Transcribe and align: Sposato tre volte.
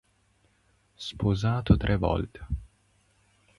Sposato 1.09 1.77
tre 1.77 1.95
volte. 1.97 2.47